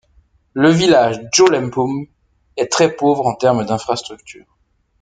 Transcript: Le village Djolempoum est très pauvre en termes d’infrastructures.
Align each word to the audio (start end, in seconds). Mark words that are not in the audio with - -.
Le 0.55 0.71
village 0.71 1.21
Djolempoum 1.31 2.07
est 2.57 2.71
très 2.71 2.91
pauvre 2.95 3.27
en 3.27 3.35
termes 3.35 3.63
d’infrastructures. 3.67 4.57